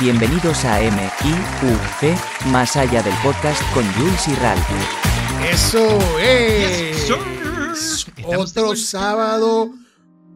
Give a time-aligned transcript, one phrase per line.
[0.00, 2.14] Bienvenidos a M.I.U.C.
[2.46, 4.64] Más allá del podcast con Jules y Ralph.
[5.52, 7.12] Eso es.
[8.24, 9.74] Otro sábado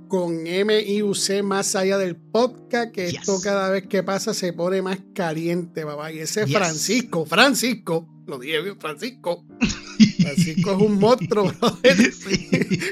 [0.09, 4.99] con MIUC más allá del podcast, que esto cada vez que pasa se pone más
[5.15, 6.13] caliente, papá.
[6.13, 9.45] Y ese Francisco, Francisco, lo dije bien, Francisco.
[10.21, 11.97] Francisco es un monstruo, brother.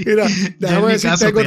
[0.07, 0.27] Mira,
[0.59, 1.43] déjame decirte algo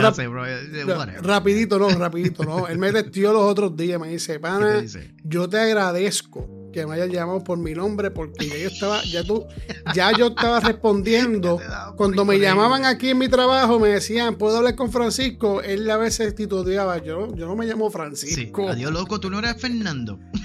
[1.22, 2.68] rapidito, no, rapidito, no.
[2.68, 4.84] Él me testió los otros días, me dice, pana,
[5.24, 9.24] yo te agradezco que me hayas llamado por mi nombre porque ya yo estaba, ya
[9.24, 9.48] tú,
[9.94, 11.58] ya yo estaba respondiendo.
[11.96, 15.62] Cuando me llamaban aquí en mi trabajo, me decían, ¿puedo hablar con Francisco?
[15.62, 18.68] Él a veces titubeaba, yo, yo no me llamo Francisco.
[18.68, 20.20] Adiós, loco, tú no eres Fernando.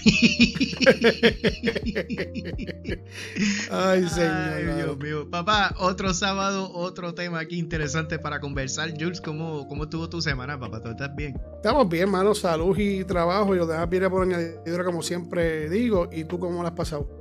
[3.70, 4.76] Ay, señor.
[4.76, 5.28] Dios mío.
[5.28, 8.92] Papá, otro sábado, otro tema aquí interesante para conversar.
[8.98, 10.80] Jules, ¿cómo, cómo estuvo tu semana, papá?
[10.80, 11.34] ¿Tú estás bien?
[11.56, 12.34] Estamos bien, hermano.
[12.34, 13.54] Salud y trabajo.
[13.54, 16.08] Y lo demás viene por añadidura, como siempre digo.
[16.12, 17.20] ¿Y tú cómo lo has pasado?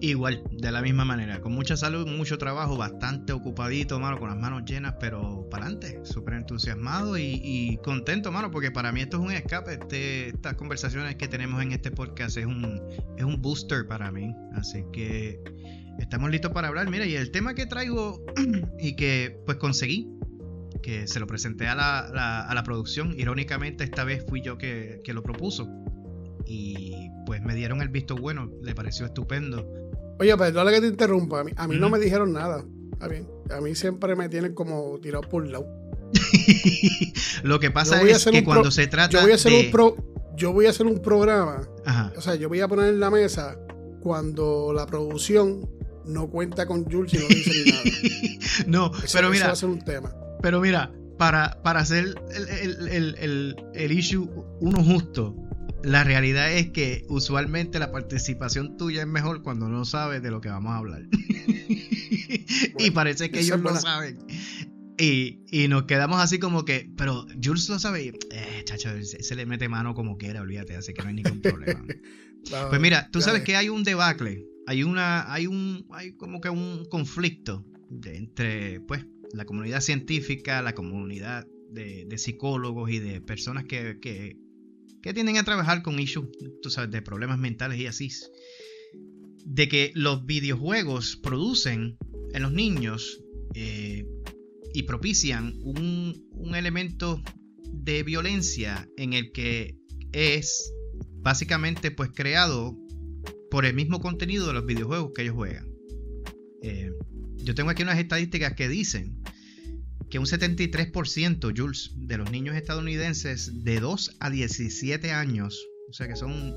[0.00, 4.38] Igual, de la misma manera, con mucha salud, mucho trabajo, bastante ocupadito, mano, con las
[4.38, 9.22] manos llenas, pero para adelante, súper entusiasmado y, contento, mano, porque para mí esto es
[9.22, 12.82] un escape, este, estas conversaciones que tenemos en este podcast es un,
[13.16, 15.40] es un booster para mí, así que
[15.98, 18.24] estamos listos para hablar, mira, y el tema que traigo
[18.80, 20.10] y que pues conseguí,
[20.82, 25.00] que se lo presenté a la, a la producción, irónicamente esta vez fui yo que,
[25.04, 25.68] que lo propuso,
[26.46, 29.66] y pues me dieron el visto bueno, le pareció estupendo.
[30.18, 33.74] Oye, perdón que te interrumpa, a mí, no me dijeron nada, está bien, a mí
[33.74, 35.66] siempre me tienen como tirado por lado.
[37.42, 39.96] Lo que pasa es que cuando se trata yo voy a hacer un pro,
[40.36, 41.68] yo voy a hacer un programa,
[42.16, 43.58] o sea, yo voy a poner en la mesa
[44.00, 45.68] cuando la producción
[46.04, 47.82] no cuenta con Jules y no dice ni nada.
[48.66, 50.12] no, pero mira, va a ser un tema.
[50.40, 54.28] Pero mira, para, para hacer el, el, el, el issue
[54.60, 55.36] uno justo,
[55.84, 60.40] la realidad es que usualmente la participación tuya es mejor cuando no sabes de lo
[60.40, 61.02] que vamos a hablar.
[62.78, 64.18] y parece que ellos lo saben.
[64.98, 68.12] Y, nos quedamos así como que, pero Jules lo sabe.
[68.30, 71.84] Eh, chacho, se, le mete mano como quiera, olvídate, así que no hay ningún problema.
[72.70, 76.50] pues mira, tú sabes que hay un debacle, hay una, hay un, hay como que
[76.50, 77.64] un conflicto
[78.04, 84.36] entre, pues, la comunidad científica, la comunidad de, psicólogos y de personas que, que
[85.02, 86.28] que tienden a trabajar con issues,
[86.62, 88.10] tú sabes, de problemas mentales y así,
[89.44, 91.98] de que los videojuegos producen
[92.32, 93.20] en los niños
[93.54, 94.06] eh,
[94.72, 97.22] y propician un, un elemento
[97.72, 99.76] de violencia en el que
[100.12, 100.72] es
[101.22, 102.76] básicamente pues creado
[103.50, 105.68] por el mismo contenido de los videojuegos que ellos juegan.
[106.62, 106.90] Eh,
[107.36, 109.20] yo tengo aquí unas estadísticas que dicen
[110.12, 116.06] que un 73%, Jules, de los niños estadounidenses de 2 a 17 años, o sea
[116.06, 116.54] que son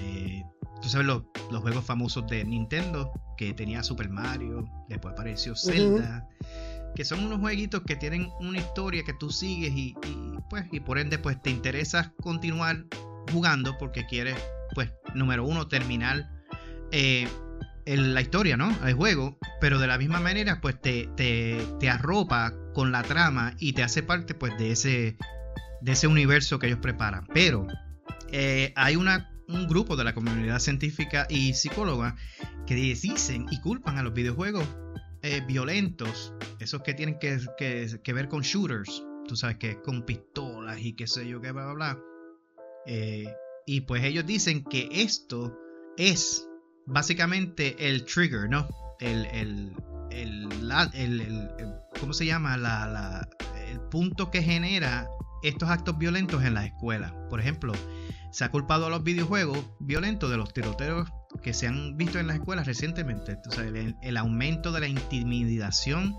[0.00, 0.42] Eh,
[0.82, 1.22] tú sabes los,
[1.60, 6.26] juegos famosos de Nintendo, que tenía Super Mario, después apareció Zelda.
[6.94, 10.80] Que son unos jueguitos que tienen una historia que tú sigues y, y, pues, y
[10.80, 12.86] por ende pues te interesa continuar
[13.30, 14.36] jugando porque quieres,
[14.74, 16.28] pues, número uno, terminar
[16.92, 17.28] eh,
[17.86, 18.76] la historia, ¿no?
[18.86, 23.72] El juego, pero de la misma manera, pues, te, te, arropa con la trama y
[23.72, 25.16] te hace parte, pues, de ese,
[25.80, 27.26] de ese universo que ellos preparan.
[27.32, 27.66] Pero
[28.30, 32.16] eh, hay una, un grupo de la comunidad científica y psicóloga
[32.66, 34.64] que dicen y culpan a los videojuegos
[35.22, 40.78] eh, violentos, esos que tienen que, que, ver con shooters, tú sabes que con pistolas
[40.80, 41.98] y qué sé yo, qué bla, bla, bla.
[42.86, 43.32] Eh,
[43.66, 45.56] y pues ellos dicen que esto
[45.96, 46.46] es
[46.86, 48.68] básicamente el trigger, ¿no?
[48.98, 49.74] El, el,
[50.10, 50.48] el,
[52.00, 52.56] ¿cómo se llama?
[52.56, 53.28] La,
[53.68, 55.08] el punto que genera
[55.42, 57.14] estos actos violentos en la escuela.
[57.28, 57.72] Por ejemplo,
[58.30, 61.08] se ha culpado a los videojuegos violentos de los tiroteos
[61.42, 63.38] que se han visto en las escuelas recientemente.
[64.02, 66.16] el, aumento de la intimidación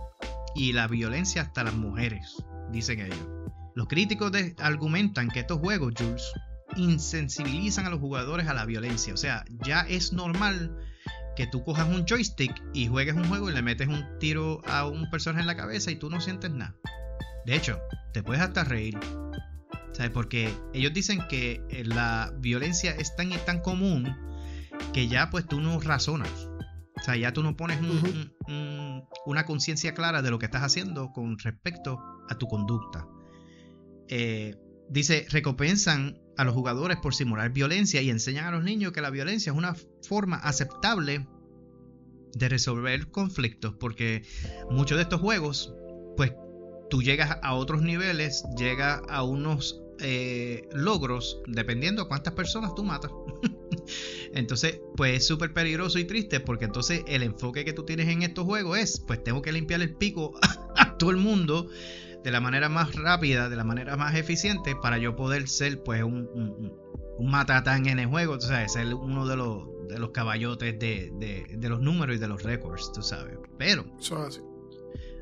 [0.55, 2.35] y la violencia hasta las mujeres,
[2.71, 3.27] dicen ellos.
[3.75, 6.33] Los críticos argumentan que estos juegos, Jules,
[6.75, 9.13] insensibilizan a los jugadores a la violencia.
[9.13, 10.75] O sea, ya es normal
[11.35, 14.85] que tú cojas un joystick y juegues un juego y le metes un tiro a
[14.85, 16.75] un personaje en la cabeza y tú no sientes nada.
[17.45, 17.79] De hecho,
[18.13, 18.97] te puedes hasta reír.
[19.93, 20.11] ¿Sabes?
[20.11, 24.15] Porque ellos dicen que eh, la violencia es tan, tan común
[24.93, 26.49] que ya pues tú no razonas.
[26.99, 27.79] O sea, ya tú no pones
[29.25, 33.07] una conciencia clara de lo que estás haciendo con respecto a tu conducta.
[34.07, 34.55] Eh,
[34.89, 39.09] dice, recompensan a los jugadores por simular violencia y enseñan a los niños que la
[39.09, 41.27] violencia es una forma aceptable
[42.33, 44.23] de resolver conflictos, porque
[44.69, 45.73] muchos de estos juegos,
[46.15, 46.33] pues
[46.89, 53.11] tú llegas a otros niveles, llegas a unos eh, logros dependiendo cuántas personas tú matas.
[54.33, 58.23] entonces, pues es súper peligroso y triste porque entonces el enfoque que tú tienes en
[58.23, 60.33] estos juegos es, pues tengo que limpiar el pico
[60.75, 61.69] a todo el mundo
[62.23, 66.03] de la manera más rápida, de la manera más eficiente para yo poder ser pues
[66.03, 66.81] un, un,
[67.29, 71.45] matatán en el juego, tú sabes, ser uno de los, de los caballotes de, de,
[71.55, 73.37] de los números y de los récords, tú sabes.
[73.59, 73.85] Pero...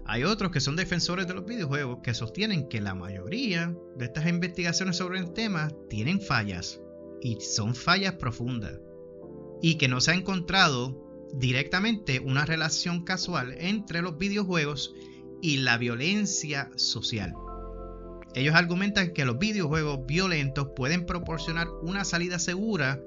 [0.05, 4.27] Hay otros que son defensores de los videojuegos que sostienen que la mayoría de estas
[4.27, 6.81] investigaciones sobre el tema tienen fallas
[7.21, 8.79] y son fallas profundas
[9.61, 14.95] y que no se ha encontrado directamente una relación casual entre los videojuegos
[15.41, 17.33] y la violencia social.
[18.35, 23.01] Ellos argumentan que los videojuegos violentos pueden proporcionar una salida segura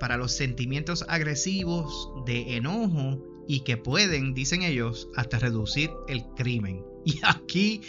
[0.00, 6.84] para los sentimientos agresivos de enojo y que pueden, dicen ellos, hasta reducir el crimen.
[7.06, 7.82] Y aquí,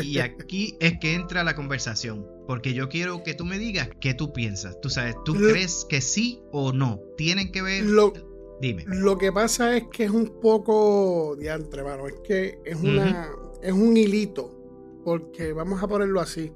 [0.00, 4.14] y aquí es que entra la conversación, porque yo quiero que tú me digas qué
[4.14, 4.80] tú piensas.
[4.80, 7.00] Tú sabes, ¿tú crees que sí o no?
[7.16, 7.84] Tienen que ver.
[7.84, 8.12] Lo,
[8.60, 8.84] Dime.
[8.86, 12.08] Lo que pasa es que es un poco diantre, mano.
[12.08, 13.30] Es que es una,
[13.62, 16.52] es un hilito, porque vamos a ponerlo así.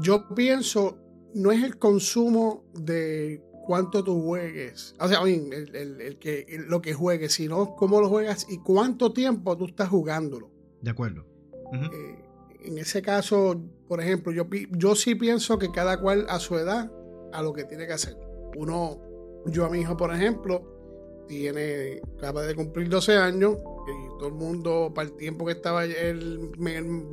[0.00, 0.98] Yo pienso,
[1.34, 7.34] no es el consumo de cuánto tú juegues, o sea, el, que, lo que juegues,
[7.34, 10.50] sino cómo lo juegas y cuánto tiempo tú estás jugándolo.
[10.80, 11.26] De acuerdo.
[11.72, 12.24] Eh,
[12.64, 16.90] en ese caso, por ejemplo, yo, yo sí pienso que cada cual a su edad,
[17.32, 18.16] a lo que tiene que hacer.
[18.56, 18.98] Uno,
[19.46, 20.79] yo a mi hijo, por ejemplo,
[21.30, 23.56] tiene, acaba de cumplir 12 años
[23.86, 26.50] y todo el mundo, para el tiempo que estaba él,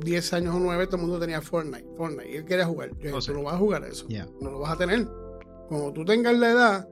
[0.04, 1.86] 10 años o 9, todo el mundo tenía Fortnite.
[1.96, 2.90] Fortnite y él quería jugar.
[2.98, 4.06] Yo dije, tú no vas a jugar eso.
[4.40, 5.06] No lo vas a tener
[5.68, 6.88] cuando tú tengas la edad,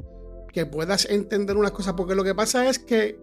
[0.53, 3.19] que puedas entender unas cosas, porque lo que pasa es que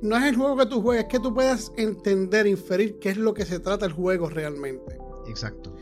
[0.00, 3.16] no es el juego que tú juegas, es que tú puedas entender, inferir qué es
[3.16, 4.96] lo que se trata el juego realmente.
[5.28, 5.74] Exacto.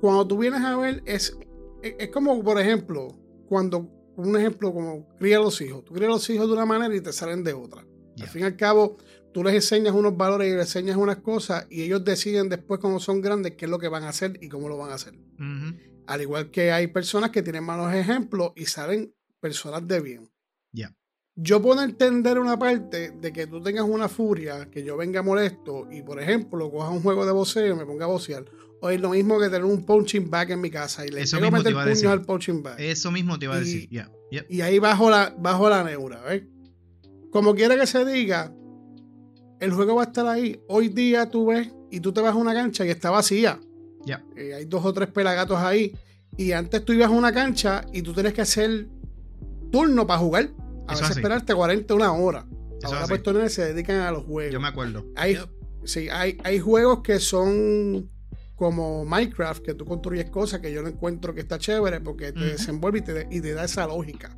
[0.00, 1.36] cuando tú vienes a ver, es,
[1.82, 3.08] es como, por ejemplo,
[3.48, 3.86] cuando,
[4.26, 5.84] un ejemplo como cría los hijos.
[5.84, 7.86] Tú crías los hijos de una manera y te salen de otra.
[8.20, 8.96] Al fin y al cabo,
[9.32, 12.98] tú les enseñas unos valores y les enseñas unas cosas y ellos deciden después cuando
[12.98, 15.14] son grandes qué es lo que van a hacer y cómo lo van a hacer.
[16.06, 20.30] Al igual que hay personas que tienen malos ejemplos y salen personas de bien.
[20.72, 20.92] Ya.
[21.36, 25.86] Yo puedo entender una parte de que tú tengas una furia, que yo venga molesto
[25.88, 28.44] y, por ejemplo, coja un juego de voceo y me ponga a vocear.
[28.80, 31.40] O es lo mismo que tener un punching bag en mi casa y le Eso
[31.40, 32.80] mismo meter puño al punching bag.
[32.80, 33.88] Eso mismo te iba a decir.
[34.48, 36.20] Y ahí bajo la, bajo la neura.
[36.22, 36.44] ¿ves?
[37.32, 38.52] Como quiera que se diga,
[39.60, 40.60] el juego va a estar ahí.
[40.68, 43.60] Hoy día tú ves y tú te vas a una cancha y está vacía.
[44.36, 45.94] Eh, hay dos o tres pelagatos ahí.
[46.36, 48.86] Y antes tú ibas a una cancha y tú tenías que hacer
[49.72, 50.50] turno para jugar.
[50.86, 52.46] A veces esperarte 40 una hora.
[52.84, 54.52] Ahora pues se dedican a los juegos.
[54.52, 55.04] Yo me acuerdo.
[55.16, 55.36] Hay,
[55.84, 58.08] sí, hay, hay juegos que son
[58.58, 62.40] como Minecraft, que tú construyes cosas que yo no encuentro que está chévere porque te
[62.40, 62.98] desenvuelve
[63.30, 64.36] y te, da esa lógica.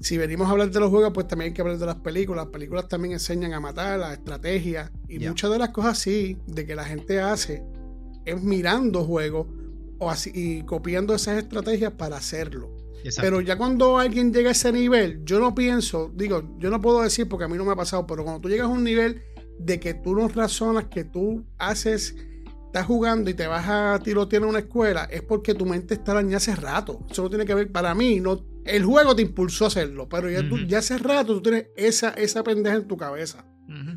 [0.00, 2.46] Si venimos a hablar de los juegos, pues también hay que hablar de las películas.
[2.46, 6.64] Las películas también enseñan a matar, la estrategia y muchas de las cosas sí, de
[6.64, 7.62] que la gente hace,
[8.24, 9.48] es mirando juegos
[9.98, 12.74] o así, y copiando esas estrategias para hacerlo.
[13.20, 17.02] Pero ya cuando alguien llega a ese nivel, yo no pienso, digo, yo no puedo
[17.02, 19.22] decir porque a mí no me ha pasado, pero cuando tú llegas a un nivel
[19.58, 22.16] de que tú no razonas, que tú haces
[22.78, 26.14] estás jugando y te vas a tirotear en una escuela, es porque tu mente está
[26.14, 27.04] dañada hace rato.
[27.10, 30.30] Eso no tiene que ver, para mí, no, el juego te impulsó a hacerlo, pero
[30.30, 33.44] ya, tú, ya hace rato tú tienes esa, esa pendeja en tu cabeza.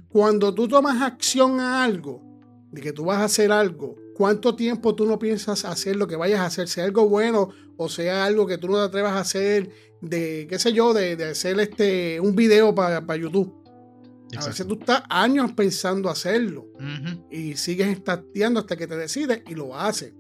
[0.10, 2.24] Cuando tú tomas acción a algo,
[2.72, 6.16] de que tú vas a hacer algo, ¿cuánto tiempo tú no piensas hacer lo que
[6.16, 6.68] vayas a hacer?
[6.68, 9.70] Sea algo bueno o sea algo que tú no te atrevas a hacer,
[10.02, 13.61] de, qué sé yo, de, hacer este, un video para YouTube.
[14.38, 16.68] A veces tú estás años pensando hacerlo
[17.30, 20.14] y sigues estateando hasta que te decides y lo haces.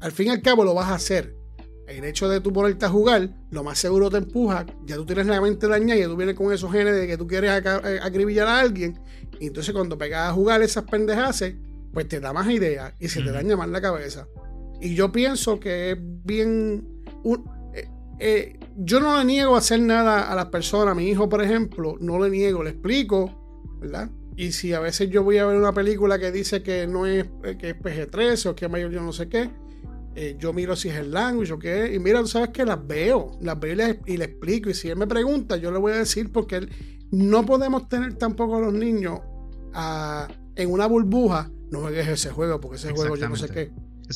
[0.00, 1.34] Al fin y al cabo lo vas a hacer.
[1.86, 5.26] El hecho de tú ponerte a jugar, lo más seguro te empuja, ya tú tienes
[5.26, 8.00] la mente dañada y ya tú vienes con esos genes de que tú quieres eh,
[8.02, 8.98] acribillar a alguien.
[9.38, 11.44] Y entonces cuando pegas a jugar esas pendejas,
[11.92, 14.26] pues te da más ideas y se te daña más la cabeza.
[14.80, 16.86] Y yo pienso que es bien...
[17.74, 17.88] Eh,
[18.18, 20.92] eh, yo no le niego a hacer nada a las personas.
[20.92, 24.10] A mi hijo, por ejemplo, no le niego, le explico, ¿verdad?
[24.36, 27.26] Y si a veces yo voy a ver una película que dice que no es,
[27.58, 29.50] que es PG-13 o que es mayor yo no sé qué,
[30.16, 32.84] eh, yo miro si es el language o qué, y mira, tú sabes que las
[32.84, 33.72] veo, las veo
[34.06, 34.70] y le, explico.
[34.70, 36.68] Y si él me pregunta, yo le voy a decir porque
[37.10, 39.20] no podemos tener tampoco a los niños
[40.56, 41.50] en una burbuja.
[41.70, 43.72] No juegues ese juego porque ese juego yo no sé qué.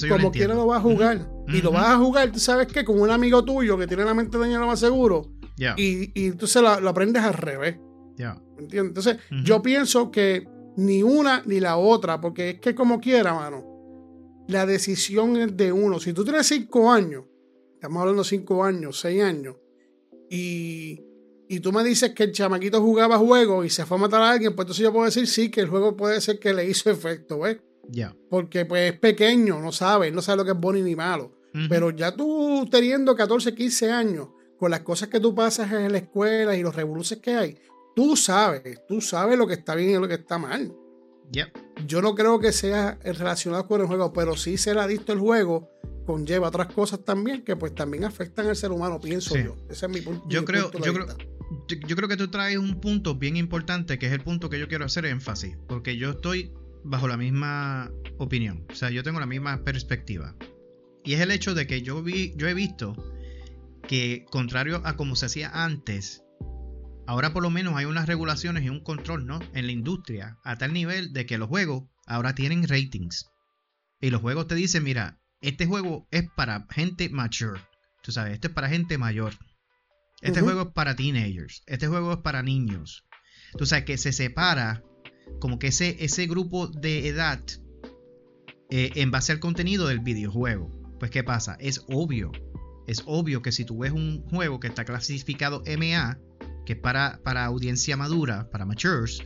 [0.09, 1.31] Como quiera lo vas a jugar.
[1.49, 4.15] Y lo vas a jugar, tú sabes que con un amigo tuyo que tiene la
[4.15, 5.33] mente dañada más seguro.
[5.77, 7.77] Y, y entonces lo, lo, aprendes al revés.
[8.59, 8.89] ¿Entiendes?
[8.89, 13.79] Entonces, yo pienso que ni una ni la otra, porque es que como quiera, mano
[14.49, 16.01] la decisión es de uno.
[16.01, 17.25] Si tú tienes cinco años,
[17.75, 19.57] estamos hablando cinco años, seis años,
[20.29, 21.05] y,
[21.63, 24.55] tú me dices que el chamaquito jugaba juego y se fue a matar a alguien,
[24.55, 27.41] pues entonces yo puedo decir sí, que el juego puede ser que le hizo efecto,
[27.41, 27.59] ¿ves?
[27.89, 28.15] Ya.
[28.31, 31.35] Porque pues es pequeño, no sabe, no sabe lo que es bueno ni malo.
[31.69, 34.29] Pero ya tú teniendo 14, 15 años,
[34.59, 37.59] con las cosas que tú pasas en la escuela y los revoluciones que hay,
[37.97, 40.73] tú sabes, tú sabes lo que está bien y lo que está mal.
[41.87, 45.69] Yo no creo que sea relacionado con el juego, pero sí ser adicto al juego
[46.07, 49.57] conlleva otras cosas también que pues también afectan al ser humano, pienso yo.
[49.69, 50.25] Ese es mi punto.
[50.29, 51.07] Yo creo, yo creo,
[51.69, 54.69] yo, creo que tú traes un punto bien importante, que es el punto que yo
[54.69, 56.53] quiero hacer énfasis, porque yo estoy
[56.85, 60.35] bajo la misma opinión, o sea, yo tengo la misma perspectiva.
[61.05, 62.95] Y es el hecho de que yo vi, yo he visto
[63.87, 66.23] que contrario a como se hacía antes,
[67.07, 69.41] ahora por lo menos hay unas regulaciones y un control, ¿no?
[69.55, 73.31] En la industria, a tal nivel de que los juegos ahora tienen ratings.
[74.01, 77.61] Y los juegos te dicen, mira, este juego es para gente mature.
[78.03, 79.35] Tú sabes, este es para gente mayor.
[80.21, 81.63] Este juego es para teenagers.
[81.67, 83.05] Este juego es para niños.
[83.57, 84.83] Tú sabes que se separa
[85.41, 87.41] como que ese, ese grupo de edad
[88.71, 90.71] eh, en base al contenido del videojuego.
[90.99, 91.57] Pues ¿qué pasa?
[91.61, 92.33] Es obvio.
[92.87, 96.19] Es obvio que si tú ves un juego que está clasificado MA,
[96.67, 99.23] que es para, para audiencia madura, para matures,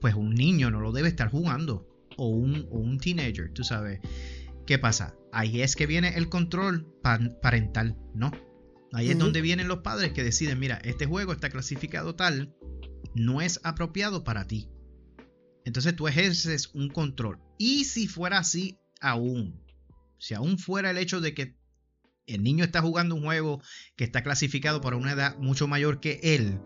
[0.00, 1.86] pues un niño no lo debe estar jugando.
[2.16, 4.00] O un, o un teenager, tú sabes.
[4.66, 5.14] ¿Qué pasa?
[5.32, 8.30] Ahí es que viene el control parental, ¿no?
[8.92, 12.54] Ahí es donde vienen los padres que deciden, mira, este juego está clasificado tal,
[13.14, 14.68] no es apropiado para ti.
[15.64, 17.38] Entonces tú ejerces un control.
[17.58, 19.60] Y si fuera así, aún,
[20.18, 21.56] si aún fuera el hecho de que
[22.26, 23.60] el niño está jugando un juego
[23.96, 26.60] que está clasificado para una edad mucho mayor que él,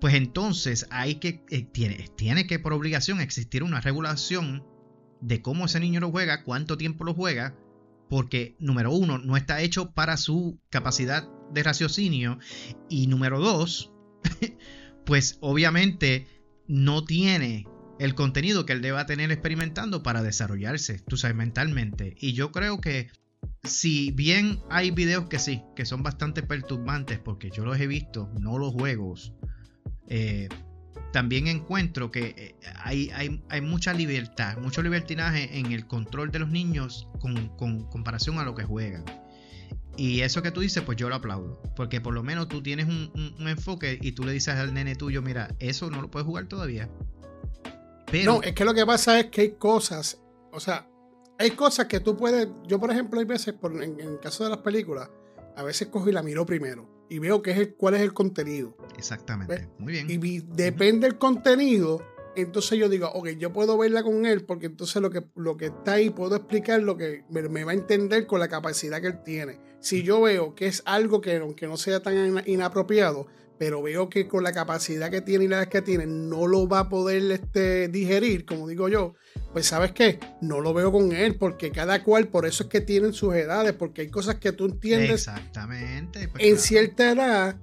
[0.00, 4.66] pues entonces hay que, eh, tiene, tiene que por obligación existir una regulación
[5.20, 7.56] de cómo ese niño lo juega, cuánto tiempo lo juega,
[8.10, 12.38] porque número uno, no está hecho para su capacidad de raciocinio
[12.90, 13.92] y número dos,
[15.06, 16.26] pues obviamente
[16.66, 17.66] no tiene
[17.98, 22.16] el contenido que él deba tener experimentando para desarrollarse, tú sabes, mentalmente.
[22.18, 23.08] Y yo creo que
[23.62, 28.30] si bien hay videos que sí, que son bastante perturbantes porque yo los he visto,
[28.38, 29.32] no los juegos,
[30.08, 30.48] eh,
[31.12, 33.10] también encuentro que eh, hay,
[33.48, 37.50] hay, mucha libertad, mucho libertinaje en el control de los niños con,
[37.88, 39.04] comparación a lo que juegan.
[39.96, 41.62] Y eso que tú dices, pues yo lo aplaudo.
[41.76, 44.96] Porque por lo menos tú tienes un, un, enfoque y tú le dices al nene
[44.96, 46.90] tuyo, mira, eso no lo puedes jugar todavía.
[48.10, 50.20] Pero, no, es que lo que pasa es que hay cosas,
[50.52, 50.88] o sea,
[51.38, 52.48] hay cosas que tú puedes.
[52.66, 55.10] Yo, por ejemplo, hay veces, por, en, el caso de las películas,
[55.56, 58.76] a veces cojo y la miro primero y veo qué es cuál es el contenido.
[58.96, 59.68] Exactamente.
[59.78, 60.10] Muy bien.
[60.10, 62.02] Y depende del contenido,
[62.36, 65.66] entonces yo digo, ok, yo puedo verla con él porque entonces lo que, lo que
[65.66, 69.22] está ahí puedo explicar lo que me, va a entender con la capacidad que él
[69.22, 69.60] tiene.
[69.80, 73.26] Si yo veo que es algo que, aunque no sea tan inapropiado,
[73.58, 76.68] pero veo que con la capacidad que tiene y la edad que tiene no lo
[76.68, 79.14] va a poder este, digerir, como digo yo,
[79.52, 82.80] pues sabes qué, no lo veo con él, porque cada cual, por eso es que
[82.80, 87.56] tienen sus edades, porque hay cosas que tú entiendes Exactamente, pues en cierta edad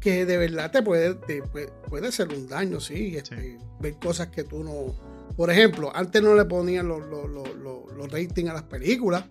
[0.00, 1.14] que de verdad te puede,
[1.88, 4.94] puede, ser un daño, sí, este, ver cosas que tú no,
[5.34, 9.24] Por ejemplo, antes no le ponían los, los, ratings a las películas.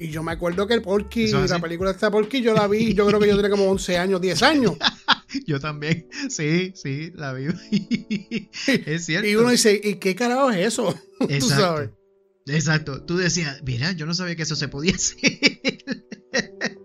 [0.00, 2.94] Y yo me acuerdo que el Porky, la película de esta Porky, yo la vi,
[2.94, 4.76] yo creo que yo tenía como 11 años, 10 años.
[5.46, 7.46] yo también, sí, sí, la vi.
[8.86, 9.26] es cierto.
[9.26, 10.90] Y uno dice, ¿y qué carajo es eso?
[11.20, 11.38] Exacto.
[11.38, 11.90] Tú sabes.
[12.46, 13.02] Exacto.
[13.02, 15.18] Tú decías, mira, yo no sabía que eso se podía hacer.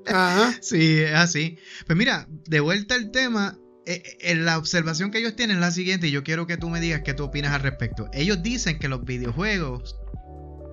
[0.08, 0.58] Ajá.
[0.62, 1.58] Sí, es así.
[1.86, 5.72] Pues mira, de vuelta al tema, eh, eh, la observación que ellos tienen es la
[5.72, 8.10] siguiente y yo quiero que tú me digas qué tú opinas al respecto.
[8.12, 9.96] Ellos dicen que los videojuegos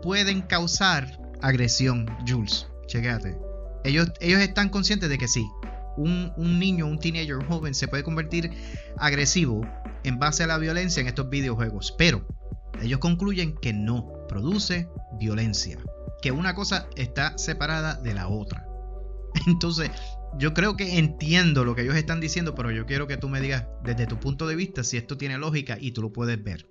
[0.02, 2.66] pueden causar agresión, Jules.
[2.86, 3.38] Chequéate.
[3.84, 5.46] Ellos, ellos están conscientes de que sí.
[5.96, 8.50] Un, un, niño, un teenager, joven se puede convertir
[8.96, 9.66] agresivo
[10.04, 11.94] en base a la violencia en estos videojuegos.
[11.98, 12.26] Pero
[12.80, 15.78] ellos concluyen que no produce violencia.
[16.22, 18.66] Que una cosa está separada de la otra.
[19.46, 19.90] Entonces,
[20.38, 23.40] yo creo que entiendo lo que ellos están diciendo, pero yo quiero que tú me
[23.40, 26.66] digas desde tu punto de vista si esto tiene lógica y tú lo puedes ver.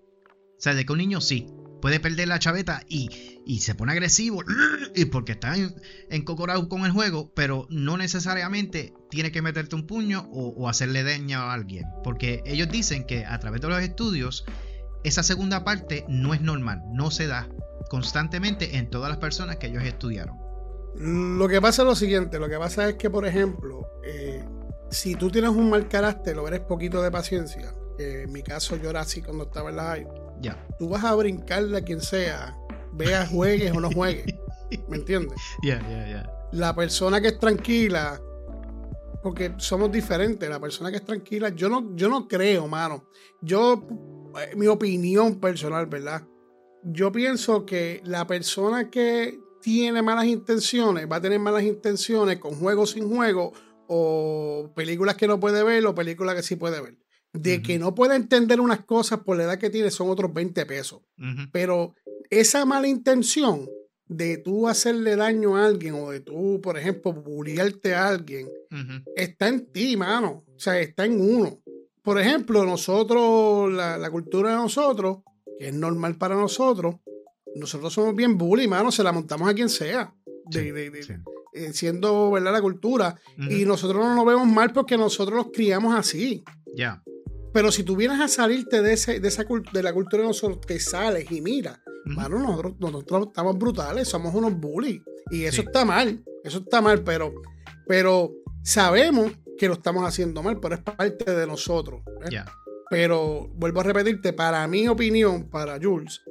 [0.58, 1.48] O sea, de que un niño sí
[1.82, 4.44] puede perder la chaveta y, se pone agresivo
[4.96, 5.56] y porque está
[6.10, 11.40] encocorado con el juego, pero no necesariamente tiene que meterte un puño o, hacerle daño
[11.40, 11.86] a alguien.
[12.04, 14.46] Porque ellos dicen que a través de los estudios,
[15.04, 17.50] esa segunda parte no es normal, no se da
[17.90, 20.38] constantemente en todas las personas que ellos estudiaron.
[20.96, 24.44] Lo que pasa es lo siguiente, lo que pasa es que, por ejemplo, eh,
[24.92, 28.90] si tú tienes un mal carácter o eres poquito de paciencia, en mi caso yo
[28.90, 30.08] era así cuando estaba en la high,
[30.42, 30.68] ya.
[30.78, 32.58] tú vas a brincarle a quien sea,
[32.94, 34.26] veas, juegues o no juegues.
[34.88, 35.40] ¿Me entiendes?
[35.64, 36.34] Ya, ya, ya.
[36.52, 38.20] La persona que es tranquila,
[39.22, 43.10] porque somos diferentes, la persona que es tranquila, yo no, yo no creo, mano.
[43.42, 43.88] Yo,
[44.40, 46.24] eh, mi opinión personal, ¿verdad?
[46.84, 52.56] Yo pienso que la persona que tiene malas intenciones, va a tener malas intenciones con
[52.56, 53.54] juegos sin juego
[53.88, 56.98] o películas que no puede ver o películas que sí puede ver.
[57.34, 60.66] De que no puede entender unas cosas por la edad que tiene son otros 20
[60.66, 61.02] pesos.
[61.52, 61.96] Pero
[62.30, 63.70] esa mala intención
[64.08, 68.50] de tú hacerle daño a alguien o de tú, por ejemplo, bulliarte a alguien,
[69.16, 70.44] está en ti, mano.
[70.56, 71.60] O sea, está en uno.
[72.02, 75.20] Por ejemplo, nosotros, la, la cultura de nosotros,
[75.60, 76.96] que es normal para nosotros,
[77.56, 80.14] nosotros somos bien bully, mano, se la montamos a quien sea.
[81.54, 83.20] Eh, siendo verdad la cultura.
[83.50, 86.44] Y nosotros no nos vemos mal porque nosotros los criamos así.
[86.76, 87.04] Ya.
[87.54, 90.62] Pero si tú vienes a salirte de, ese, de, esa, de la cultura de nosotros,
[90.62, 95.02] te sales y mira, mano, nosotros, nosotros, estamos brutales, somos unos bullies.
[95.32, 97.34] Y eso está mal, eso está mal, pero,
[97.88, 98.32] pero
[98.64, 102.02] sabemos que lo estamos haciendo mal, pero es parte de nosotros.
[102.32, 102.46] Ya.
[102.90, 106.22] Pero vuelvo a repetirte, para mi opinión, para Jules,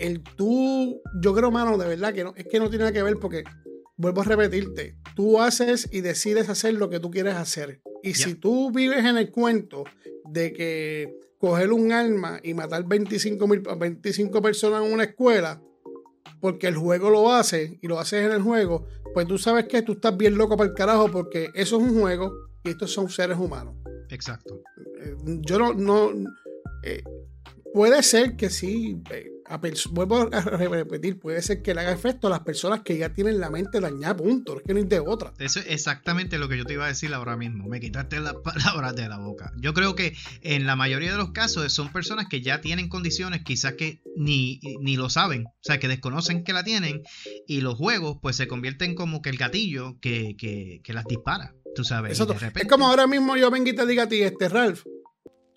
[0.00, 3.02] el tú, yo creo, mano, de verdad que no, es que no tiene nada que
[3.02, 3.44] ver porque,
[3.96, 7.80] vuelvo a repetirte, tú haces y decides hacer lo que tú quieres hacer.
[8.02, 9.84] Y si tú vives en el cuento
[10.30, 13.46] de que coger un arma y matar 25,
[13.78, 15.62] 25 personas en una escuela,
[16.40, 19.82] porque el juego lo hace y lo haces en el juego, pues tú sabes que
[19.82, 22.32] tú estás bien loco para el carajo porque eso es un juego
[22.64, 23.74] y estos son seres humanos.
[24.10, 24.62] Exacto.
[25.00, 26.12] Eh, yo no, no
[26.82, 27.02] eh,
[27.72, 29.30] puede ser que sí, eh,
[29.90, 33.40] vuelvo a repetir, puede ser que le haga efecto a las personas que ya tienen
[33.40, 35.32] la mente dañada, punto, es que no hay de otra.
[35.38, 38.34] Eso es exactamente lo que yo te iba a decir ahora mismo, me quitaste las
[38.44, 39.52] palabras de la boca.
[39.56, 43.42] Yo creo que en la mayoría de los casos son personas que ya tienen condiciones,
[43.44, 47.02] quizás que ni, ni lo saben, o sea, que desconocen que la tienen,
[47.46, 51.54] y los juegos pues se convierten como que el gatillo que, que, que las dispara,
[51.74, 52.18] tú sabes.
[52.20, 54.84] Es como ahora mismo yo vengo y te diga a ti, este Ralph,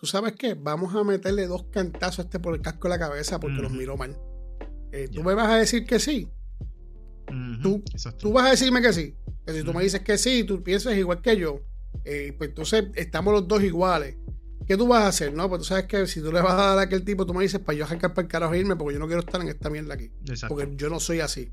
[0.02, 0.56] ¿tú sabes qué?
[0.56, 3.72] Vamos a meterle dos cantazos a este por el casco de la cabeza porque los
[3.72, 4.18] miró mal.
[4.92, 6.28] Eh, ¿Tú me vas a decir que sí?
[7.62, 7.84] ¿Tú,
[8.18, 9.16] tú, vas a decirme que sí.
[9.46, 11.62] Que si tú me dices que sí, tú piensas igual que yo,
[12.04, 14.18] eh, pues entonces estamos los dos iguales.
[14.68, 15.34] ¿Qué tú vas a hacer?
[15.34, 17.34] No, pues tú sabes que si tú le vas a dar a aquel tipo, tú
[17.34, 19.40] me dices para yo arrancar para el carajo e irme porque yo no quiero estar
[19.40, 20.12] en esta mierda aquí.
[20.48, 21.52] Porque yo no soy así.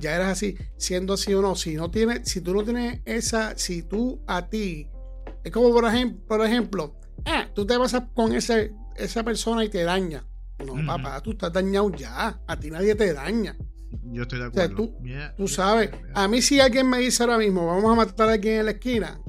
[0.00, 1.54] Ya eres así, siendo así o no.
[1.54, 4.88] Si no tienes, si tú no tienes esa, si tú a ti,
[5.44, 9.68] es como por ejemplo, por ejemplo, ah, tú te vas con ese, esa persona y
[9.68, 10.24] te daña.
[10.64, 12.40] No, papá, tú estás dañado ya.
[12.46, 13.56] A ti nadie te daña.
[14.12, 14.76] Yo estoy de acuerdo.
[14.76, 14.96] tú,
[15.36, 18.60] tú sabes, a mí si alguien me dice ahora mismo, vamos a matar a alguien
[18.60, 19.20] en la esquina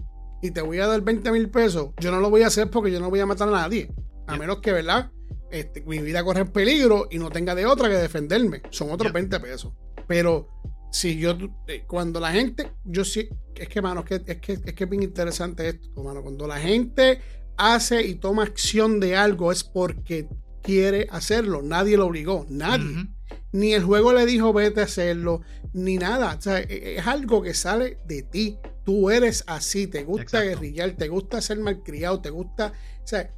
[0.42, 2.92] y te voy a dar 20 mil pesos, yo no lo voy a hacer porque
[2.92, 3.92] yo no voy a matar a nadie.
[4.28, 5.12] A menos que, ¿verdad?
[5.52, 8.62] Este, mi vida corre en peligro y no tenga de otra que defenderme.
[8.70, 9.74] Son otros 20 pesos.
[10.08, 10.48] Pero
[10.92, 14.54] si yo, eh, cuando la gente, yo sí, es que, mano, es que, es que,
[14.54, 16.22] es que es bien interesante esto, mano.
[16.22, 17.20] Cuando la gente
[17.62, 20.28] hace y toma acción de algo es porque
[20.62, 21.62] quiere hacerlo.
[21.62, 23.08] Nadie lo obligó, nadie.
[23.52, 25.42] Ni el juego le dijo vete a hacerlo,
[25.74, 26.36] ni nada.
[26.38, 28.58] O sea, e, e, es algo que sale de ti.
[28.84, 32.74] Tú eres así, te gusta guerrillar, te gusta ser malcriado, te gusta.
[33.04, 33.30] O sea,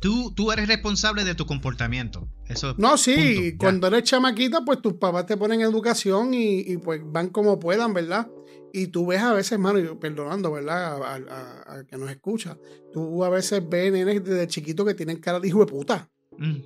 [0.00, 2.28] Tú, tú, eres responsable de tu comportamiento.
[2.48, 7.28] Eso no, sí, cuando eres chamaquita, pues tus papás te ponen educación y, pues van
[7.28, 8.28] como puedan, ¿verdad?
[8.72, 11.02] Y tú ves a veces, hermano, perdonando, ¿verdad?
[11.02, 12.56] A, que nos escucha,
[12.92, 16.10] tú a veces ves nenes desde chiquito que tienen cara de hijo de puta.
[16.38, 16.56] Mm.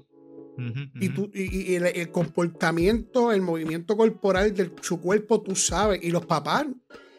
[1.01, 6.03] Y, tú, y, el, comportamiento, el movimiento corporal de su cuerpo, tú sabes.
[6.03, 6.67] Y los papás,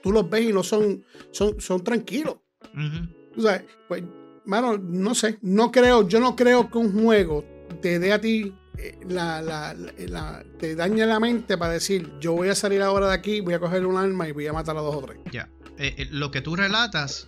[0.02, 2.38] tú los ves y no son, son, son tranquilos.
[3.36, 4.04] o sea, pues,
[4.45, 7.43] mano, no sé, no creo, yo no creo que un juego
[7.82, 8.54] te dé a ti
[9.08, 13.13] la, la, la, te dañe la mente para decir, yo voy a salir ahora de
[13.13, 15.20] aquí, voy a coger un arma y voy a matar a dos o tres.
[15.32, 15.50] Ya.
[15.78, 17.28] Eh, eh, lo que tú relatas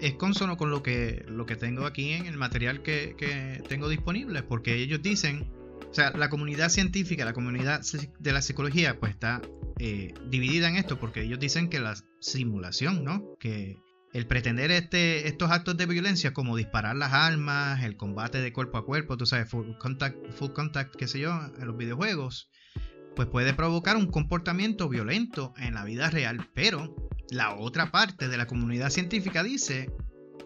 [0.00, 3.88] es consono con lo que, lo que tengo aquí en el material que, que tengo
[3.88, 5.50] disponible, porque ellos dicen,
[5.90, 7.82] o sea, la comunidad científica, la comunidad
[8.18, 9.40] de la psicología, pues está
[10.26, 13.36] dividida en esto, porque ellos dicen que la simulación, ¿no?
[13.38, 13.78] Que
[14.12, 18.78] el pretender este, estos actos de violencia como disparar las armas, el combate de cuerpo
[18.78, 22.50] a cuerpo, tú sabes, full contact, full contact, qué sé yo, en los videojuegos,
[23.14, 26.48] pues puede provocar un comportamiento violento en la vida real.
[26.54, 26.94] Pero
[27.30, 29.90] la otra parte de la comunidad científica dice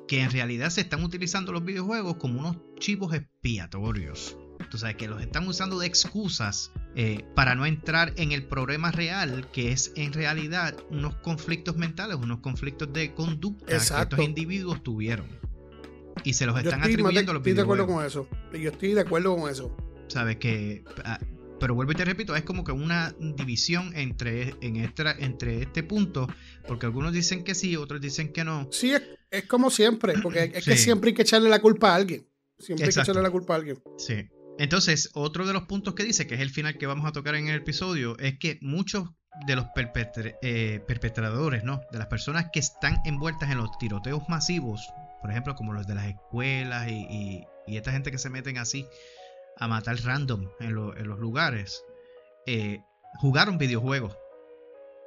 [0.08, 4.36] que en realidad se están utilizando los videojuegos como unos chivos expiatorios.
[4.70, 8.90] Tú sabes que los están usando de excusas eh, para no entrar en el problema
[8.90, 14.82] real, que es en realidad unos conflictos mentales, unos conflictos de conducta que estos individuos
[14.82, 15.26] tuvieron.
[16.24, 18.28] Y se los están atribuyendo a los estoy de acuerdo con eso.
[18.52, 19.74] Yo estoy de acuerdo con eso.
[20.08, 20.84] Sabes que.
[21.04, 21.18] Ah,
[21.58, 26.26] pero vuelvo y te repito, es como que una división entre, en entre este punto,
[26.66, 28.68] porque algunos dicen que sí, otros dicen que no.
[28.72, 28.92] Sí,
[29.30, 32.26] es, como siempre, porque es que siempre hay que echarle la culpa a alguien.
[32.58, 33.80] Siempre hay que echarle la culpa a alguien.
[33.96, 34.28] Sí.
[34.62, 37.34] Entonces, otro de los puntos que dice, que es el final que vamos a tocar
[37.34, 39.10] en el episodio, es que muchos
[39.44, 41.80] de los eh, perpetradores, ¿no?
[41.90, 44.88] De las personas que están envueltas en los tiroteos masivos,
[45.20, 48.86] por ejemplo, como los de las escuelas y, esta gente que se meten así
[49.58, 51.82] a matar random en, los lugares,
[52.46, 54.16] eh, jugaron videojuegos.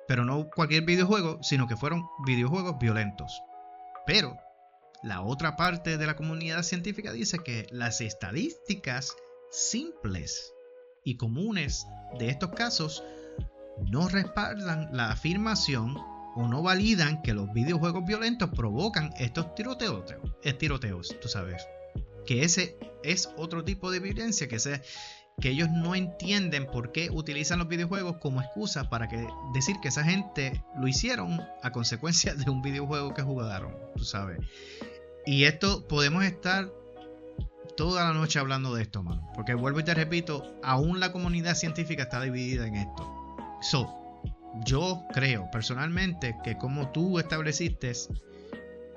[0.06, 3.42] Pero no cualquier videojuego, sino que fueron videojuegos violentos.
[4.06, 4.38] Pero
[5.02, 9.16] la otra parte de la comunidad científica dice que las estadísticas
[9.50, 10.54] simples
[11.04, 13.04] y comunes de estos casos
[13.88, 15.96] no respaldan la afirmación
[16.36, 21.66] o no validan que los videojuegos violentos provocan estos tiroteos, tú sabes.
[22.26, 24.82] Que ese es otro tipo de violencia que, se,
[25.40, 29.88] que ellos no entienden por qué utilizan los videojuegos como excusa para que, decir que
[29.90, 34.40] esa gente lo hicieron a consecuencia de un videojuego que jugaron, tú sabes.
[35.26, 36.72] Y esto podemos estar
[37.76, 39.30] toda la noche hablando de esto, mano.
[39.36, 43.36] Porque vuelvo y te repito, aún la comunidad científica está dividida en esto.
[43.62, 44.22] So,
[44.64, 47.92] yo creo personalmente que como tú estableciste,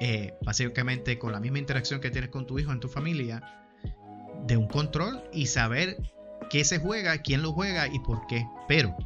[0.01, 3.43] eh, básicamente con la misma interacción que tienes con tu hijo en tu familia,
[4.47, 5.97] de un control y saber
[6.51, 8.47] qué se juega, quién lo juega y por qué.
[8.69, 8.97] Pero,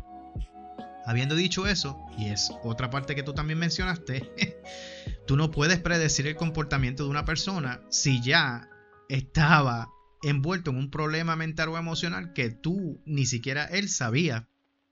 [1.07, 4.31] habiendo dicho eso, y es otra parte que tú también mencionaste,
[5.27, 8.69] tú no puedes predecir el comportamiento de una persona si ya
[9.13, 9.91] estaba
[10.23, 14.49] envuelto en un problema mental o emocional que tú ni siquiera él sabía.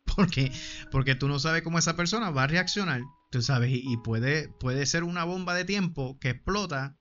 [0.16, 0.50] Porque,
[0.90, 3.00] porque tú no sabes cómo esa persona va a reaccionar.
[3.30, 6.98] Tú sabes, y, puede, puede ser una bomba de tiempo que explota.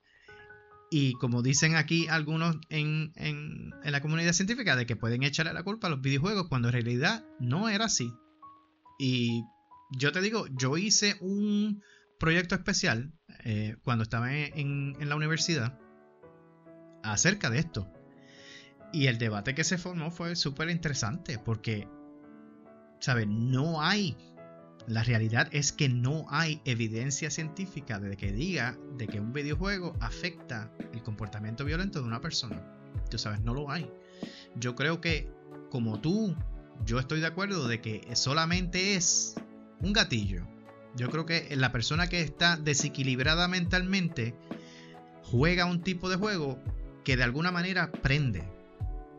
[0.91, 5.53] Y como dicen aquí algunos en, en, en la comunidad científica, de que pueden echarle
[5.53, 8.13] la culpa a los videojuegos cuando en realidad no era así.
[8.99, 9.43] Y
[9.97, 11.81] yo te digo, yo hice un
[12.19, 13.11] proyecto especial
[13.43, 15.79] eh, cuando estaba en, en la universidad
[17.03, 17.91] acerca de esto.
[18.91, 21.87] Y el debate que se formó fue súper interesante porque,
[22.99, 23.27] ¿sabes?
[23.27, 24.17] No hay,
[24.87, 29.95] la realidad es que no hay evidencia científica de que diga de que un videojuego
[29.99, 32.61] afecta el comportamiento violento de una persona.
[33.09, 33.89] Tú sabes, no lo hay.
[34.55, 35.31] Yo creo que,
[35.69, 36.35] como tú,
[36.85, 39.35] yo estoy de acuerdo de que solamente es
[39.81, 40.47] un gatillo.
[40.95, 44.35] Yo creo que la persona que está desequilibrada mentalmente
[45.23, 46.59] juega un tipo de juego
[47.03, 48.43] que de alguna manera prende,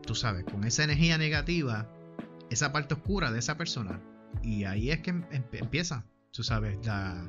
[0.05, 1.87] tú sabes, con esa energía negativa,
[2.49, 3.99] esa parte oscura de esa persona.
[4.43, 7.27] Y ahí es que em, em, empieza, tú sabes, la...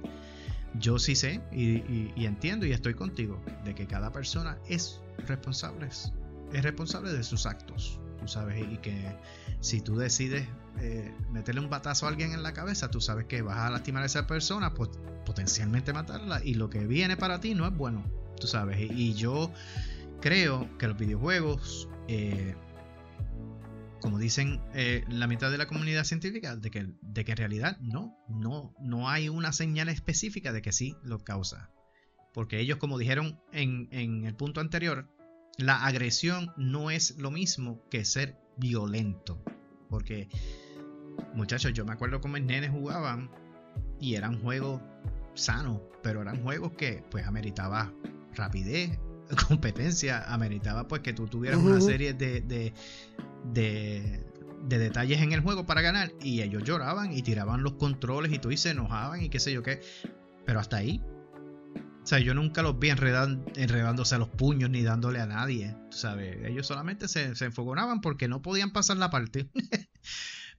[0.79, 6.63] yo sí sé y, entiendo y estoy contigo de que cada persona es responsable, es
[6.63, 9.17] responsable de sus actos, tú sabes, y que
[9.61, 10.47] si tú decides
[10.79, 14.03] eh, meterle un batazo a alguien en la cabeza, tú sabes que vas a lastimar
[14.03, 14.91] a esa persona, pues
[15.25, 18.05] potencialmente matarla y lo que viene para ti no es bueno,
[18.41, 19.53] tú sabes, y yo
[20.23, 22.55] creo que los videojuegos, eh,
[24.01, 27.79] como dicen eh, la mitad de la comunidad científica, de que, de que en realidad
[27.81, 31.71] no, no, no hay una señal específica de que sí lo causa.
[32.33, 35.11] Porque ellos, como dijeron en, en el punto anterior,
[35.59, 39.43] la agresión no es lo mismo que ser violento.
[39.91, 40.29] Porque,
[41.35, 43.31] muchachos, yo me acuerdo cómo mis nenes jugaban
[44.01, 44.81] y eran juegos
[45.35, 47.93] sanos, pero eran juegos que pues ameritaba
[48.35, 48.99] rapidez,
[49.49, 52.73] competencia, ameritaba pues que tú tuvieras una serie de, de,
[53.53, 58.39] de, detalles en el juego para ganar y ellos lloraban y tiraban los controles y
[58.39, 59.81] tú y se enojaban y qué sé yo qué,
[60.45, 61.03] pero hasta ahí.
[62.03, 66.37] O sea, yo nunca los vi enredándose a los puños ni dándole a nadie, ¿sabes?
[66.45, 69.49] Ellos solamente se, se enfogonaban porque no podían pasar la parte.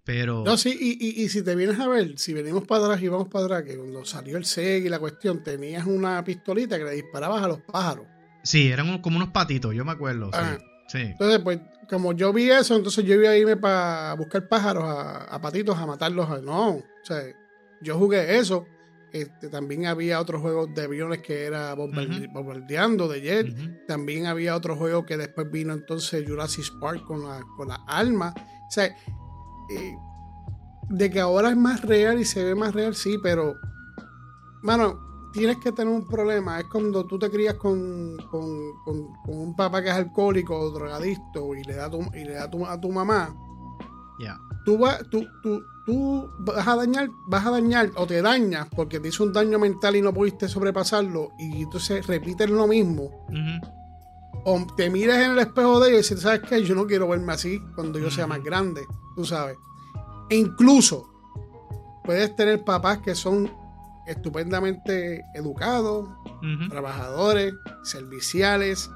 [0.05, 0.43] Pero.
[0.45, 3.29] No, sí, y, y, si te vienes a ver, si venimos para atrás y vamos
[3.29, 6.91] para atrás, que cuando salió el SEG y la cuestión, tenías una pistolita que le
[6.91, 8.05] disparabas a los pájaros.
[8.43, 10.29] Sí, eran como unos patitos, yo me acuerdo.
[10.87, 14.83] Sí, Entonces, pues, como yo vi eso, entonces yo iba a irme para buscar pájaros,
[14.85, 16.43] a, patitos, a matarlos.
[16.43, 17.23] No, o sea,
[17.81, 18.65] yo jugué eso.
[19.11, 23.85] Este, también había otros juegos de aviones que era bombardeando de jet.
[23.87, 28.33] También había otro juego que después vino entonces Jurassic Park con la, con la alma.
[28.67, 29.95] O sea, eh,
[30.89, 33.55] de que ahora es más real y se ve más real, sí, pero,
[34.61, 36.59] mano, tienes que tener un problema.
[36.59, 41.75] Es cuando tú te crías con, un papá que es alcohólico o drogadicto y le
[41.75, 43.35] da, tu, y le da a tu mamá.
[44.19, 44.39] Ya.
[44.63, 44.79] Tú,
[45.11, 45.25] tú,
[45.85, 49.59] tú, vas a dañar, vas a dañar o te dañas porque te hizo un daño
[49.59, 53.27] mental y no pudiste sobrepasarlo y entonces repites lo mismo.
[54.45, 56.63] O te miras en el espejo de ellos y dices, ¿sabes qué?
[56.63, 59.57] Yo no quiero verme así cuando yo sea más grande tú sabes.
[60.29, 61.09] E incluso
[62.03, 63.51] puedes tener papás que son
[64.07, 66.09] estupendamente educados,
[66.69, 68.89] trabajadores, serviciales,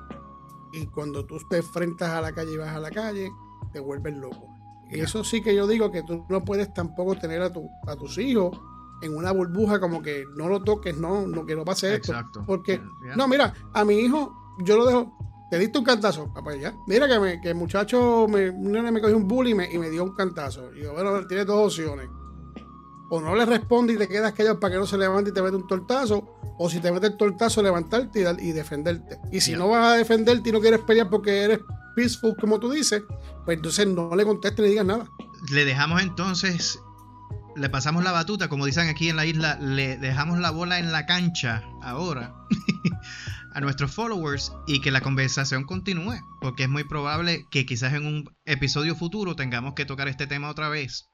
[0.74, 3.32] y cuando tú te enfrentas a la calle y vas a la calle,
[3.72, 4.48] te vuelves loco.
[4.90, 7.96] Y eso sí que yo digo que tú no puedes tampoco tener a, tu, a
[7.96, 8.58] tus hijos
[9.02, 12.14] en una burbuja como que no lo toques, no, no que no pase esto.
[12.46, 12.82] Porque,
[13.16, 15.18] no, mira, a mi hijo yo lo dejo,
[15.50, 16.74] te diste un cantazo, papá, ya.
[16.88, 19.90] Mira que, me, que el muchacho me, me cogió un bully y me, y me
[19.90, 20.74] dio un cantazo.
[20.74, 22.10] Y yo, bueno, tienes dos opciones.
[23.10, 25.42] O no le responde y te quedas callado para que no se levante y te
[25.42, 26.36] mete un tortazo.
[26.58, 29.20] O si te mete el tortazo, levantarte y, y defenderte.
[29.32, 31.60] Y si no vas a defenderte y no quieres pelear porque eres
[31.96, 33.04] peaceful, como tú dices,
[33.46, 35.08] pues entonces no le contestes ni digas nada.
[35.52, 36.80] Le dejamos entonces
[37.58, 40.92] le pasamos la batuta, como dicen aquí en la isla, le dejamos la bola en
[40.92, 42.36] la cancha ahora
[43.54, 48.06] a nuestros followers y que la conversación continúe, porque es muy probable que quizás en
[48.06, 51.08] un episodio futuro tengamos que tocar este tema otra vez,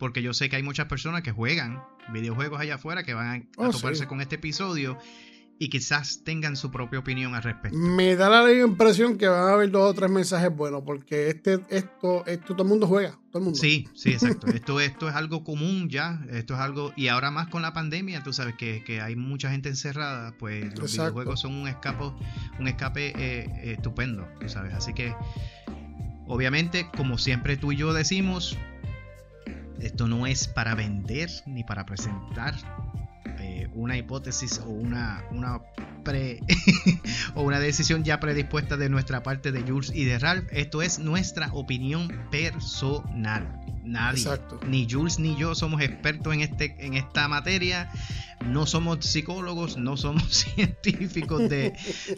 [0.00, 1.80] porque yo sé que hay muchas personas que juegan
[2.12, 4.98] videojuegos allá afuera que van a, oh, toparse con este episodio
[5.58, 7.76] y quizás tengan su propia opinión al respecto.
[7.76, 11.60] Me da la impresión que van a haber dos o tres mensajes buenos, porque este,
[11.68, 13.58] esto, esto todo el mundo juega, todo el mundo.
[13.58, 14.46] Sí, sí, exacto.
[14.46, 18.22] esto, esto es algo común ya, esto es algo, y ahora más con la pandemia,
[18.22, 22.10] tú sabes que, que hay mucha gente encerrada, pues los videojuegos son un escape,
[22.58, 24.72] un escape eh, estupendo, tú sabes.
[24.72, 25.14] Así que,
[26.26, 28.56] obviamente, como siempre tú y yo decimos,
[29.80, 32.54] esto no es para vender ni para presentar
[33.38, 35.60] eh, una hipótesis o una, una
[36.04, 36.40] pre
[37.34, 40.46] o una decisión ya predispuesta de nuestra parte de Jules y de Ralph.
[40.50, 43.60] Esto es nuestra opinión personal.
[43.90, 44.24] Nadie,
[44.68, 47.90] ni Jules ni yo somos expertos en, este, en esta materia.
[48.46, 50.24] No somos psicólogos, no somos
[50.54, 51.74] científicos de,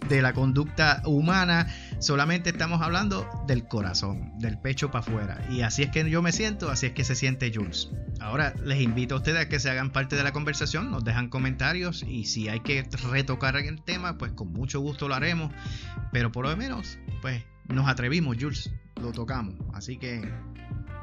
[0.09, 1.67] de la conducta humana.
[1.99, 5.47] Solamente estamos hablando del corazón, del pecho para afuera.
[5.51, 7.91] Y así es que yo me siento, así es que se siente Jules.
[8.21, 11.29] Ahora les invito a ustedes a que se hagan parte de la conversación, nos dejan
[11.29, 15.53] comentarios y si hay que retocar el tema, pues con mucho gusto lo haremos.
[16.13, 19.55] Pero por lo menos, pues nos atrevimos, Jules, lo tocamos.
[19.75, 20.23] Así que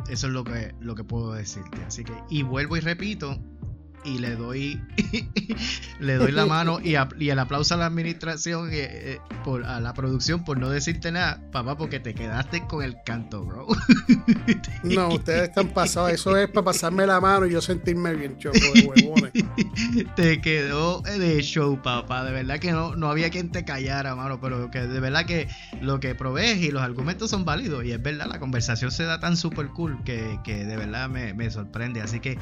[0.07, 1.83] eso es lo que, lo que puedo decirte.
[1.85, 3.39] Así que, y vuelvo y repito,
[4.03, 4.81] y le doy
[5.99, 9.93] le doy la mano y, el aplauso a la administración eh, eh, por a la
[9.93, 13.67] producción por no decirte nada papá porque te quedaste con el canto bro
[14.83, 18.57] no ustedes están pasados eso es para pasarme la mano y yo sentirme bien choco
[18.73, 19.31] de huevones
[20.15, 24.39] te quedó de show papá de verdad que no, no había quien te callara mano
[24.41, 25.47] pero que de verdad que
[25.81, 29.19] lo que provees y los argumentos son válidos y es verdad la conversación se da
[29.19, 32.37] tan super cool que, que de verdad me, me sorprende así que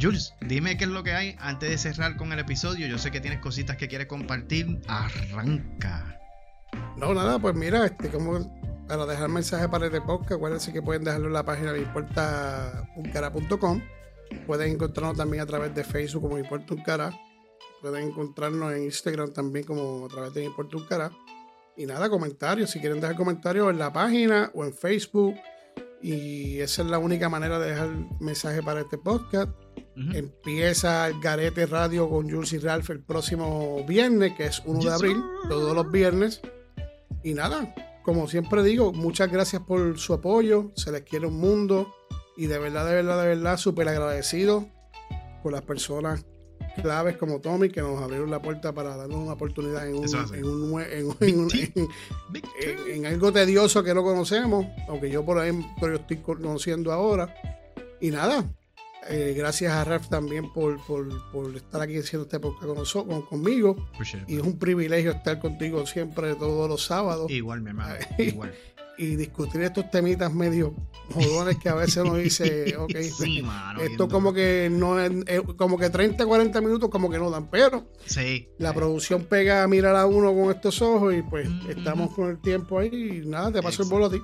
[0.00, 1.34] Jules dime qué es lo que hay.
[1.38, 4.80] Antes de cerrar con el episodio, yo sé que tienes cositas que quieres compartir.
[4.88, 6.18] Arranca.
[6.96, 11.04] No, nada, pues mira, este, como para dejar mensaje para este podcast, acuérdense que pueden
[11.04, 13.80] dejarlo en la página de importauncara.com.
[14.46, 17.18] Pueden encontrarnos también a través de Facebook como Importa
[17.80, 21.10] Pueden encontrarnos en Instagram también como a través de Importa
[21.76, 22.70] Y nada, comentarios.
[22.70, 25.34] Si quieren dejar comentarios en la página o en Facebook.
[26.02, 27.90] Y esa es la única manera de dejar
[28.20, 29.50] mensaje para este podcast.
[29.96, 34.90] Empieza el Garete Radio con Jules y Ralph el próximo viernes, que es 1 de
[34.90, 36.40] abril, todos los viernes.
[37.22, 40.72] Y nada, como siempre digo, muchas gracias por su apoyo.
[40.74, 41.94] Se les quiere un mundo.
[42.40, 44.66] Y de verdad, de verdad, de verdad, súper agradecido
[45.42, 46.24] por las personas
[46.80, 49.96] claves como Tommy que nos abrieron la puerta para darnos una oportunidad en,
[52.94, 57.34] en, algo tedioso que no conocemos, aunque yo por ahí yo estoy conociendo ahora.
[58.00, 58.50] Y nada,
[59.10, 60.78] eh, gracias a Ralph también por,
[61.54, 63.76] estar aquí haciendo este podcast con nosotros, conmigo.
[64.26, 67.30] Y es un privilegio estar contigo siempre todos los sábados.
[67.30, 67.96] Igual, mi hermano.
[68.18, 68.54] igual
[69.00, 70.74] y discutir estos temitas medio
[71.14, 72.94] jodones que a veces uno dice, ok,
[73.80, 75.10] esto como que no es,
[75.56, 77.90] como que 30, 40 minutos como que no dan, pero
[78.58, 82.42] la producción pega a mirar a uno con estos ojos y pues estamos con el
[82.42, 84.22] tiempo ahí y nada, te paso el bolo a ti.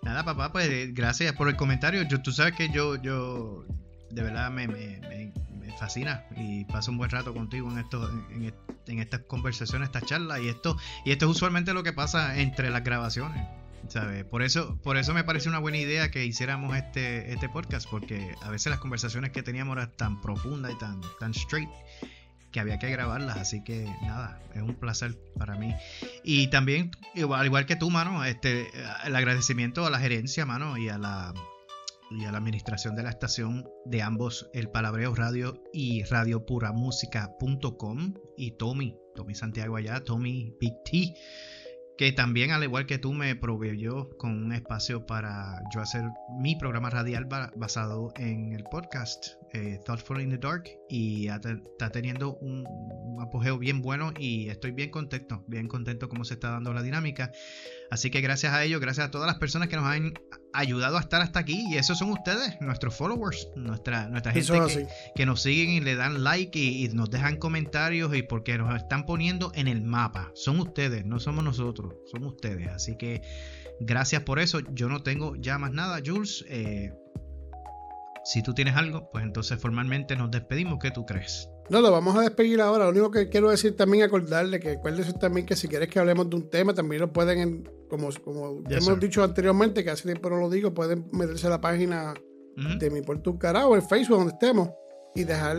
[0.00, 2.02] Nada, papá, pues gracias por el comentario.
[2.08, 3.66] Yo, tú sabes que yo, yo
[4.10, 5.32] de verdad me, me,
[5.78, 8.54] fascina y paso un buen rato contigo en esto, en,
[8.86, 12.70] en estas conversaciones, estas charlas y esto, y esto es usualmente lo que pasa entre
[12.70, 13.61] las grabaciones.
[14.30, 18.34] Por eso, por eso me parece una buena idea que hiciéramos este, este podcast, porque
[18.42, 21.70] a veces las conversaciones que teníamos eran tan profundas y tan, tan straight
[22.52, 25.74] que había que grabarlas, así que nada, es un placer para mí.
[26.22, 28.68] Y también, igual, igual que tú, mano, este,
[29.04, 31.34] el agradecimiento a la gerencia, mano, y a la
[32.14, 38.50] y a la administración de la estación de ambos, el Palabreo Radio y radiopuramusica.com y
[38.58, 41.14] Tommy, Tommy Santiago allá, Tommy Big T
[41.98, 46.02] que también al igual que tú me proveyó con un espacio para yo hacer
[46.38, 47.26] mi programa radial
[47.56, 52.66] basado en el podcast eh, Thoughtful in the Dark y está teniendo un,
[53.20, 57.30] apogeo bien bueno y estoy bien contento, bien contento cómo se está dando la dinámica.
[57.92, 60.14] Así que gracias a ellos, gracias a todas las personas que nos han
[60.54, 65.26] ayudado a estar hasta aquí y esos son ustedes, nuestros followers, nuestra, nuestra gente que,
[65.26, 69.04] nos siguen y le dan like y, y, nos dejan comentarios y porque nos están
[69.04, 70.30] poniendo en el mapa.
[70.34, 72.68] Son ustedes, no somos nosotros, son ustedes.
[72.68, 73.20] Así que
[73.78, 74.60] gracias por eso.
[74.72, 76.46] Yo no tengo ya más nada, Jules.
[76.48, 76.94] Eh,
[78.24, 80.78] si tú tienes algo, pues entonces formalmente nos despedimos.
[80.80, 81.51] ¿Qué tú crees?
[81.70, 82.84] No, lo vamos a despedir ahora.
[82.84, 86.28] Lo único que quiero decir también, acordarle que acuérdense también que si quieres que hablemos
[86.28, 90.36] de un tema, también lo pueden, como, como hemos dicho anteriormente, que hace tiempo no
[90.36, 92.14] lo digo, pueden meterse a la página
[92.78, 94.68] de mi Puerto un o el Facebook donde estemos
[95.14, 95.56] y dejar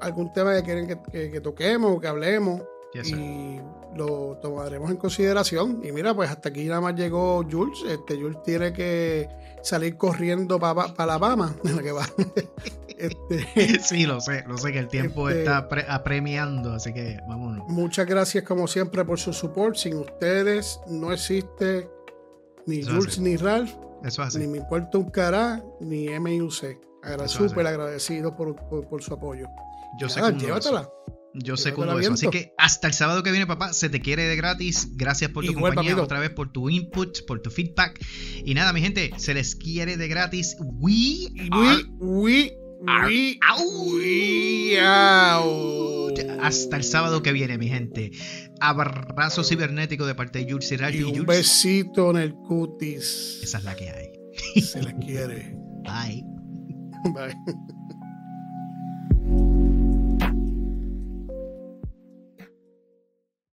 [0.00, 2.62] algún tema que quieren que, toquemos o que hablemos.
[2.94, 3.58] y
[3.96, 5.80] lo tomaremos en consideración.
[5.84, 7.78] Y mira, pues hasta aquí nada más llegó Jules.
[7.86, 9.28] Este Jules tiene que
[9.62, 11.54] salir corriendo para pa Alabama.
[11.82, 12.06] que va.
[12.98, 17.68] Este, sí, lo sé, lo sé que el tiempo este, está apremiando, así que vámonos.
[17.68, 19.76] Muchas gracias como siempre por su support.
[19.76, 21.88] Sin ustedes no existe
[22.66, 23.72] ni Jules ni Ralph.
[24.04, 24.38] Eso así.
[24.38, 26.78] Ni me importa un cará, ni MIUC.
[27.26, 28.56] Súper agradecido por,
[28.88, 29.46] por, su apoyo.
[29.98, 30.88] Yo sé llévatela.
[31.34, 32.12] Yo sé cómo eso.
[32.12, 34.88] Así que hasta el sábado que viene, papá, se te quiere de gratis.
[34.92, 37.98] Gracias por tu compañía, otra vez por tu input, por tu feedback.
[38.44, 40.56] Y nada, mi gente, se les quiere de gratis.
[40.60, 42.63] We, we, we,
[46.40, 48.10] hasta el sábado que viene, mi gente.
[48.60, 53.40] Abrazo cibernético de parte de Jules y Y un besito en el cutis.
[53.42, 54.60] Esa es la que hay.
[54.60, 55.56] Se la quiere.
[55.84, 56.24] Bye.
[57.14, 57.34] Bye.